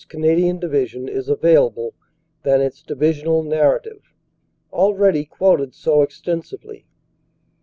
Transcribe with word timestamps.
Canadian 0.09 0.57
Division 0.57 1.07
is 1.07 1.29
available 1.29 1.93
than 2.41 2.59
its 2.59 2.81
divisional 2.81 3.43
narrative, 3.43 4.15
already 4.73 5.25
quoted 5.25 5.75
so 5.75 6.01
extensively. 6.01 6.87